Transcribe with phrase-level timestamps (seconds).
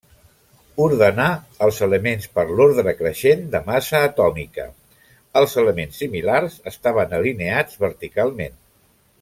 [0.85, 1.25] Ordenà
[1.65, 4.67] els elements per l'ordre creixent de massa atòmica,
[5.43, 8.59] els elements similars estaven alineats verticalment.